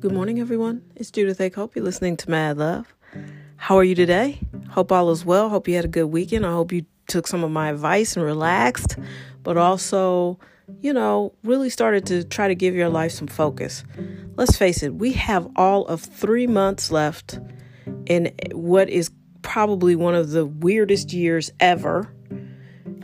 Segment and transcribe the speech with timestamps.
[0.00, 0.80] Good morning, everyone.
[0.96, 1.50] It's Judith A.
[1.50, 1.76] Cope.
[1.76, 2.94] You're listening to Mad Love.
[3.56, 4.40] How are you today?
[4.70, 5.50] Hope all is well.
[5.50, 6.46] Hope you had a good weekend.
[6.46, 8.96] I hope you took some of my advice and relaxed,
[9.42, 10.38] but also,
[10.80, 13.84] you know, really started to try to give your life some focus.
[14.36, 17.38] Let's face it, we have all of three months left
[18.06, 19.10] in what is
[19.42, 22.10] probably one of the weirdest years ever.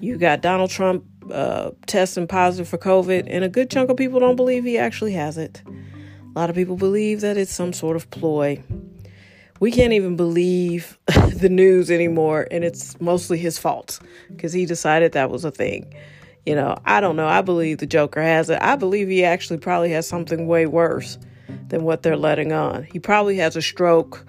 [0.00, 4.18] You got Donald Trump uh, testing positive for COVID, and a good chunk of people
[4.18, 5.62] don't believe he actually has it.
[6.36, 8.62] A lot of people believe that it's some sort of ploy.
[9.58, 15.12] We can't even believe the news anymore, and it's mostly his fault because he decided
[15.12, 15.94] that was a thing.
[16.44, 17.26] You know, I don't know.
[17.26, 18.60] I believe the Joker has it.
[18.60, 21.16] I believe he actually probably has something way worse
[21.68, 22.82] than what they're letting on.
[22.82, 24.22] He probably has a stroke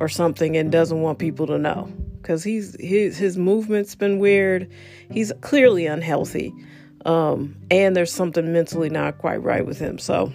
[0.00, 1.84] or something and doesn't want people to know
[2.20, 4.68] because he's his his movement's been weird.
[5.12, 6.52] He's clearly unhealthy,
[7.06, 10.00] um, and there's something mentally not quite right with him.
[10.00, 10.32] So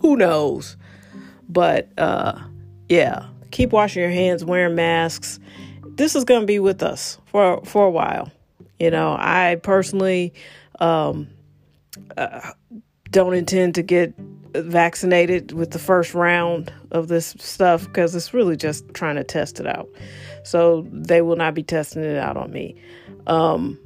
[0.00, 0.76] who knows?
[1.48, 2.38] But uh,
[2.88, 5.38] yeah, keep washing your hands, wearing masks.
[5.84, 8.30] This is going to be with us for for a while.
[8.78, 10.32] You know, I personally
[10.78, 11.28] um,
[12.16, 12.52] uh,
[13.10, 14.14] don't intend to get
[14.54, 19.60] vaccinated with the first round of this stuff because it's really just trying to test
[19.60, 19.88] it out.
[20.44, 22.74] So they will not be testing it out on me.
[23.26, 23.78] Um,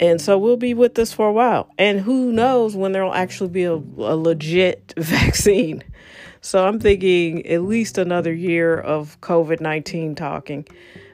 [0.00, 1.70] and so we'll be with this for a while.
[1.78, 5.82] And who knows when there'll actually be a, a legit vaccine.
[6.40, 10.66] So I'm thinking at least another year of COVID 19 talking.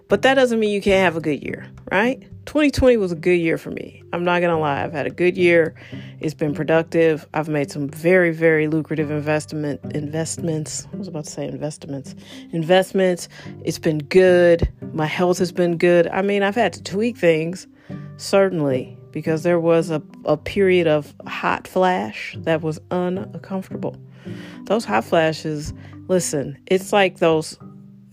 [0.09, 2.23] But that doesn't mean you can't have a good year, right?
[2.47, 4.03] 2020 was a good year for me.
[4.13, 4.85] I'm not going to lie.
[4.85, 5.75] I've had a good year.
[6.21, 7.27] It's been productive.
[7.33, 10.87] I've made some very, very lucrative investment investments.
[10.93, 12.15] I was about to say investments.
[12.53, 13.29] Investments.
[13.65, 14.71] It's been good.
[14.93, 16.07] My health has been good.
[16.09, 17.67] I mean, I've had to tweak things,
[18.17, 23.97] certainly, because there was a, a period of hot flash that was uncomfortable.
[24.65, 25.73] Those hot flashes,
[26.09, 27.59] listen, it's like those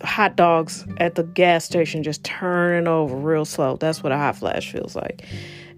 [0.03, 3.77] hot dogs at the gas station just turning over real slow.
[3.77, 5.25] That's what a hot flash feels like.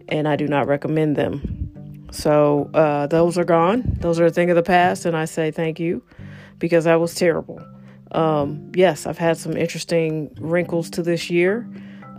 [0.10, 2.08] And I do not recommend them.
[2.12, 3.98] So uh, those are gone.
[4.00, 5.06] Those are a thing of the past.
[5.06, 6.04] And I say thank you
[6.60, 7.62] because that was terrible.
[8.12, 11.68] Um, yes, I've had some interesting wrinkles to this year.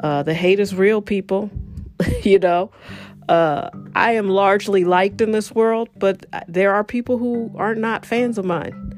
[0.00, 1.50] Uh, the hate is real, people.
[2.22, 2.71] you know,
[3.28, 8.05] uh, I am largely liked in this world, but there are people who are not
[8.05, 8.91] fans of mine.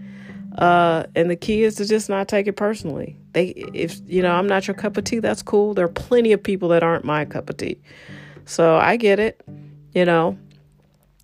[0.58, 3.16] Uh, and the key is to just not take it personally.
[3.32, 5.74] They, if you know, I'm not your cup of tea, that's cool.
[5.74, 7.78] There are plenty of people that aren't my cup of tea,
[8.46, 9.42] so I get it,
[9.94, 10.38] you know.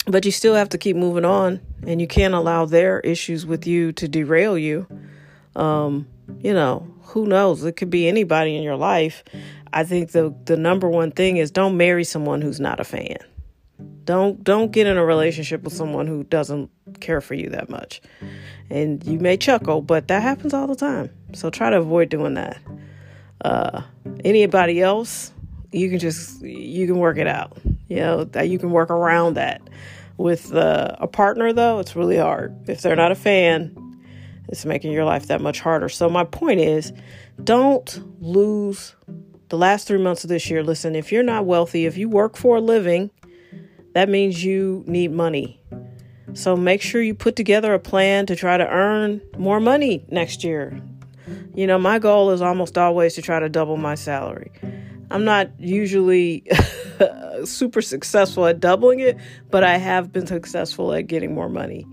[0.07, 3.67] But you still have to keep moving on, and you can't allow their issues with
[3.67, 4.87] you to derail you.
[5.57, 6.07] Um,
[6.43, 7.65] you know, who knows?
[7.65, 9.25] It could be anybody in your life.
[9.73, 13.19] I think the the number one thing is don't marry someone who's not a fan.
[14.05, 18.03] Don't don't get in a relationship with someone who doesn't care for you that much.
[18.71, 21.11] And you may chuckle, but that happens all the time.
[21.35, 22.59] So try to avoid doing that.
[23.45, 23.83] Uh,
[24.25, 25.33] anybody else,
[25.73, 27.57] you can just you can work it out.
[27.89, 29.63] You know that you can work around that.
[30.19, 32.69] With uh, a partner, though, it's really hard.
[32.69, 33.75] If they're not a fan,
[34.49, 35.89] it's making your life that much harder.
[35.89, 36.93] So my point is,
[37.43, 38.95] don't lose
[39.53, 40.63] the last three months of this year.
[40.63, 43.11] Listen, if you're not wealthy, if you work for a living
[43.93, 45.61] that means you need money.
[46.33, 50.43] So make sure you put together a plan to try to earn more money next
[50.43, 50.81] year.
[51.55, 54.51] You know, my goal is almost always to try to double my salary.
[55.11, 56.47] I'm not usually
[57.45, 59.19] super successful at doubling it,
[59.51, 61.87] but I have been successful at getting more money.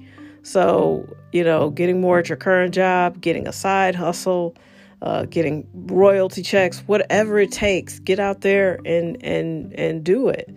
[0.44, 4.56] So, you know, getting more at your current job, getting a side hustle,
[5.02, 10.56] uh, getting royalty checks, whatever it takes, get out there and and and do it.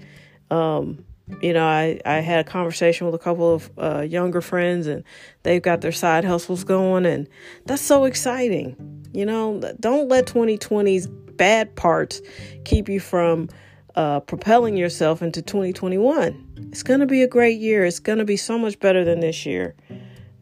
[0.51, 1.05] Um,
[1.41, 5.05] you know, I, I had a conversation with a couple of uh, younger friends and
[5.45, 7.29] they've got their side hustles going, and
[7.67, 8.77] that's so exciting.
[9.13, 12.21] You know, don't let 2020's bad parts
[12.65, 13.49] keep you from
[13.95, 16.69] uh, propelling yourself into 2021.
[16.71, 17.85] It's going to be a great year.
[17.85, 19.75] It's going to be so much better than this year.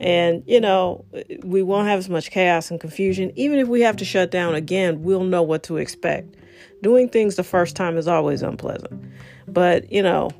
[0.00, 1.04] And, you know,
[1.44, 3.32] we won't have as much chaos and confusion.
[3.36, 6.36] Even if we have to shut down again, we'll know what to expect.
[6.82, 9.04] Doing things the first time is always unpleasant.
[9.46, 10.30] But, you know,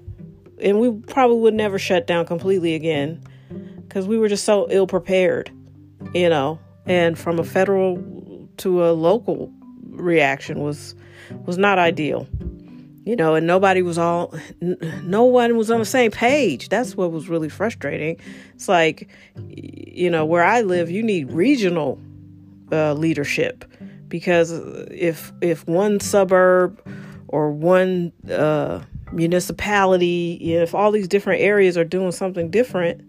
[0.60, 3.22] and we probably would never shut down completely again
[3.76, 5.50] because we were just so ill prepared,
[6.14, 6.58] you know.
[6.86, 8.02] And from a federal
[8.58, 9.52] to a local
[9.88, 10.94] reaction was
[11.46, 12.26] was not ideal,
[13.10, 13.34] you know.
[13.34, 16.68] And nobody was all, no one was on the same page.
[16.68, 18.16] That's what was really frustrating.
[18.54, 19.08] It's like,
[19.48, 21.98] you know, where I live, you need regional
[22.72, 23.64] uh, leadership
[24.08, 24.50] because
[25.08, 26.70] if if one suburb
[27.28, 28.80] or one uh,
[29.12, 33.02] municipality, if all these different areas are doing something different,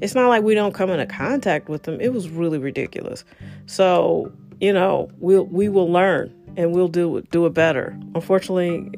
[0.00, 2.00] It's not like we don't come into contact with them.
[2.00, 3.24] It was really ridiculous.
[3.66, 7.96] So, you know, we'll we will learn and we'll do do it better.
[8.14, 8.90] Unfortunately,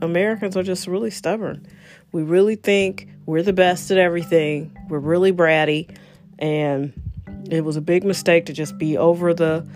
[0.00, 1.66] Americans are just really stubborn.
[2.12, 4.74] We really think we're the best at everything.
[4.88, 5.94] We're really bratty
[6.38, 6.92] and
[7.50, 9.66] it was a big mistake to just be over the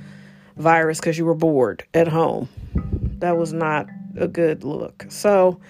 [0.56, 2.48] virus because you were bored at home.
[3.18, 5.06] That was not a good look.
[5.08, 5.60] So,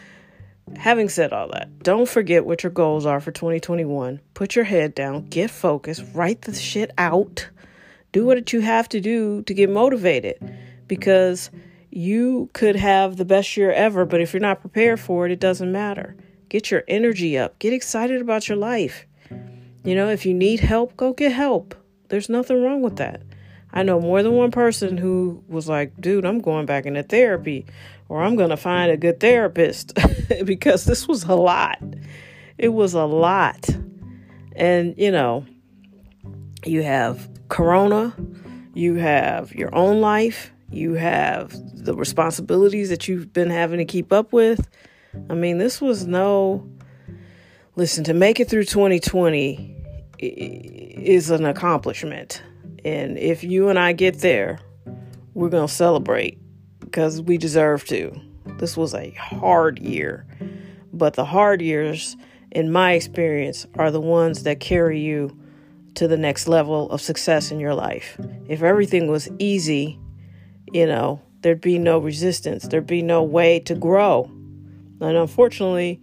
[0.76, 4.20] having said all that, don't forget what your goals are for 2021.
[4.34, 7.48] Put your head down, get focused, write the shit out,
[8.12, 10.38] do what you have to do to get motivated
[10.88, 11.50] because
[11.90, 15.40] you could have the best year ever, but if you're not prepared for it, it
[15.40, 16.16] doesn't matter.
[16.48, 19.06] Get your energy up, get excited about your life.
[19.84, 21.74] You know, if you need help, go get help.
[22.08, 23.22] There's nothing wrong with that.
[23.72, 27.66] I know more than one person who was like, dude, I'm going back into therapy
[28.08, 29.98] or I'm going to find a good therapist
[30.44, 31.82] because this was a lot.
[32.56, 33.68] It was a lot.
[34.54, 35.44] And, you know,
[36.64, 38.14] you have Corona,
[38.74, 44.12] you have your own life, you have the responsibilities that you've been having to keep
[44.12, 44.68] up with.
[45.30, 46.68] I mean, this was no.
[47.76, 49.76] Listen, to make it through 2020
[50.18, 52.42] is an accomplishment.
[52.84, 54.60] And if you and I get there,
[55.34, 56.38] we're going to celebrate
[56.80, 58.12] because we deserve to.
[58.58, 60.26] This was a hard year.
[60.92, 62.16] But the hard years,
[62.52, 65.36] in my experience, are the ones that carry you
[65.94, 68.18] to the next level of success in your life.
[68.48, 69.98] If everything was easy,
[70.74, 74.24] you know, there'd be no resistance, there'd be no way to grow.
[75.00, 76.02] And unfortunately,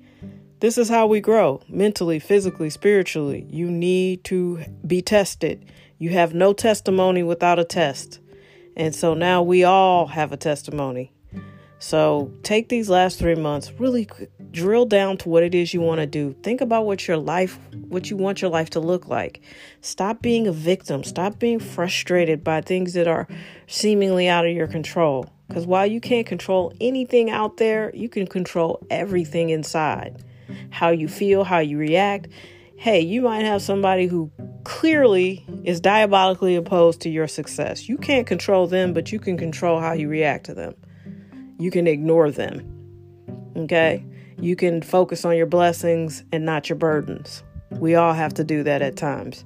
[0.62, 3.46] this is how we grow mentally, physically, spiritually.
[3.50, 5.66] You need to be tested.
[5.98, 8.20] You have no testimony without a test.
[8.78, 11.12] And so now we all have a testimony.
[11.82, 14.08] So take these last three months, really
[14.52, 16.36] drill down to what it is you want to do.
[16.44, 17.58] Think about what your life,
[17.90, 19.42] what you want your life to look like.
[19.82, 21.04] Stop being a victim.
[21.04, 23.28] Stop being frustrated by things that are
[23.66, 25.26] seemingly out of your control.
[25.48, 30.24] Because while you can't control anything out there, you can control everything inside.
[30.70, 32.28] How you feel, how you react.
[32.76, 34.32] Hey, you might have somebody who
[34.66, 37.90] clearly is diabolically opposed to your success.
[37.90, 40.76] You can't control them, but you can control how you react to them.
[41.62, 42.66] You can ignore them.
[43.56, 44.04] Okay?
[44.40, 47.44] You can focus on your blessings and not your burdens.
[47.70, 49.46] We all have to do that at times.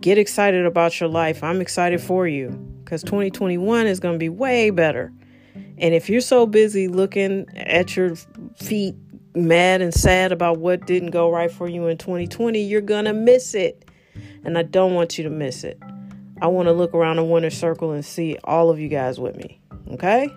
[0.00, 1.44] Get excited about your life.
[1.44, 2.50] I'm excited for you
[2.82, 5.12] because 2021 is going to be way better.
[5.54, 8.16] And if you're so busy looking at your
[8.56, 8.96] feet,
[9.36, 13.12] mad and sad about what didn't go right for you in 2020, you're going to
[13.12, 13.88] miss it
[14.44, 15.80] and I don't want you to miss it.
[16.42, 19.36] I want to look around the winner circle and see all of you guys with
[19.36, 19.60] me.
[19.92, 20.32] Okay?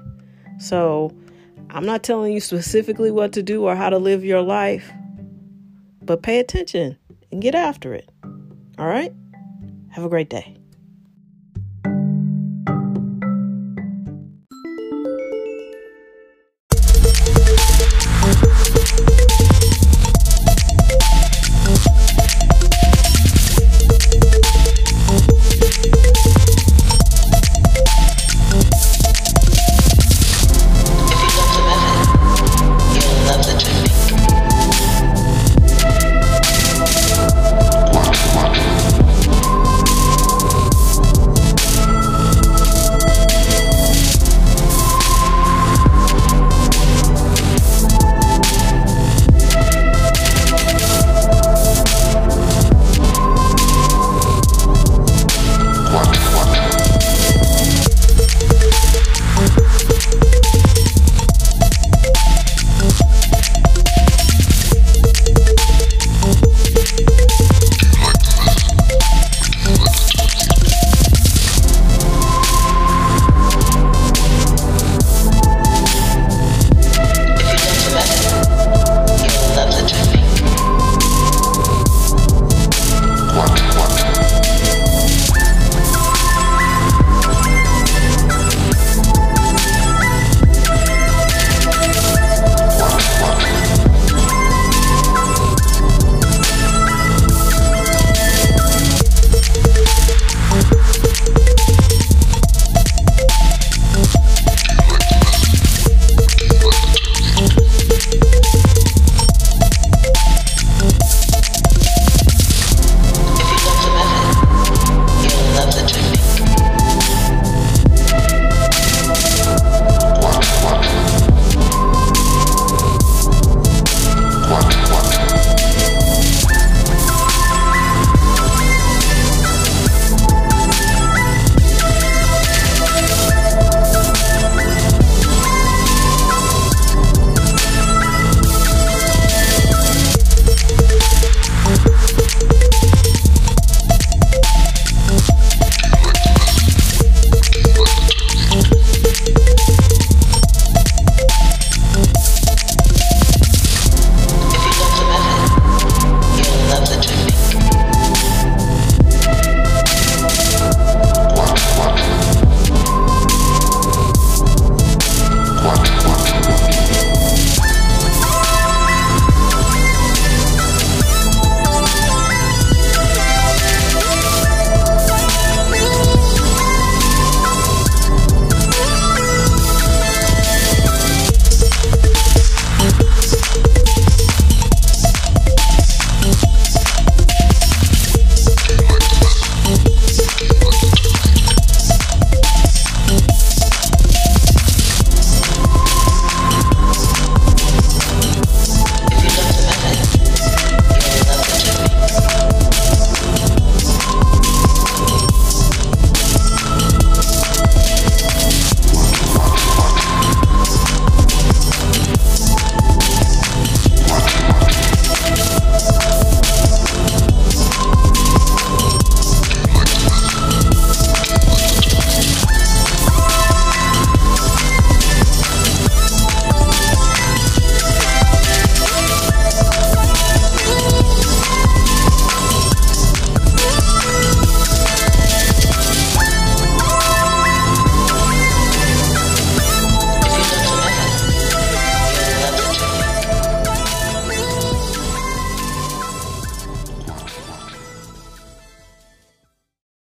[0.61, 1.11] So,
[1.71, 4.91] I'm not telling you specifically what to do or how to live your life,
[6.03, 6.97] but pay attention
[7.31, 8.07] and get after it.
[8.77, 9.11] All right?
[9.89, 10.60] Have a great day.